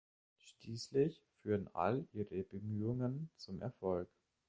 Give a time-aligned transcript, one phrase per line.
[0.39, 4.09] Schließlich führen all ihre Bemühungen zum Erfolg.